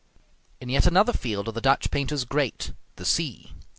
In 0.59 0.69
yet 0.69 0.87
another 0.87 1.13
field 1.13 1.47
are 1.47 1.51
the 1.51 1.61
Dutch 1.61 1.91
painters 1.91 2.25
great, 2.25 2.73
the 2.95 3.05
sea. 3.05 3.53